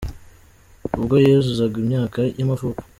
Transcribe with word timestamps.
ubwo 0.97 1.15
yuzuzaga 1.25 1.75
imyaka 1.83 2.19
y’amavuko. 2.37 2.81